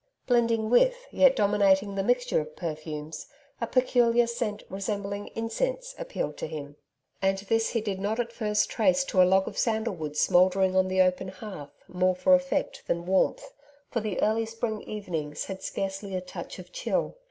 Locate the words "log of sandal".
9.29-9.93